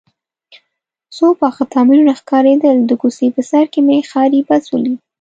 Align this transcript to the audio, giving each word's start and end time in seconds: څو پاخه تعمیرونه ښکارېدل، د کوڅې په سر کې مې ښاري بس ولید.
څو 1.15 1.25
پاخه 1.41 1.63
تعمیرونه 1.73 2.13
ښکارېدل، 2.19 2.77
د 2.85 2.91
کوڅې 3.01 3.27
په 3.35 3.41
سر 3.49 3.65
کې 3.71 3.79
مې 3.87 3.97
ښاري 4.09 4.41
بس 4.47 4.63
ولید. 4.73 4.99